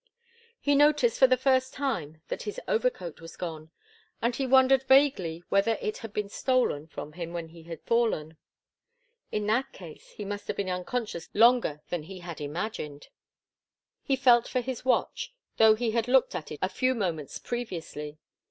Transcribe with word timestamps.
He 0.59 0.73
noticed 0.73 1.19
for 1.19 1.27
the 1.27 1.37
first 1.37 1.75
time 1.75 2.23
that 2.27 2.41
his 2.41 2.59
overcoat 2.67 3.21
was 3.21 3.35
gone, 3.37 3.69
and 4.19 4.35
he 4.35 4.47
wondered 4.47 4.81
vaguely 4.81 5.43
whether 5.49 5.77
it 5.79 5.99
had 5.99 6.11
been 6.11 6.27
stolen 6.27 6.87
from 6.87 7.13
him 7.13 7.33
when 7.33 7.49
he 7.49 7.61
had 7.61 7.83
fallen. 7.83 8.37
In 9.31 9.45
that 9.45 9.71
case 9.73 10.09
he 10.13 10.25
must 10.25 10.47
have 10.47 10.57
been 10.57 10.71
unconscious 10.71 11.29
longer 11.35 11.81
than 11.91 12.01
he 12.01 12.21
had 12.21 12.41
imagined. 12.41 13.09
He 14.01 14.15
felt 14.15 14.47
for 14.47 14.61
his 14.61 14.83
watch, 14.83 15.35
though 15.57 15.75
he 15.75 15.91
had 15.91 16.07
looked 16.07 16.33
at 16.33 16.51
it 16.51 16.57
a 16.63 16.67
few 16.69 16.95
moments 16.95 17.37
previously. 17.37 18.17